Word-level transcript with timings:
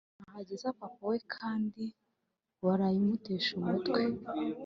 moto 0.03 0.19
nahageze 0.21 0.65
papa 0.77 1.01
wawe 1.05 1.17
kandi 1.35 1.83
waraye 2.65 2.97
umutesha 3.03 3.49
umutwe 3.59 4.01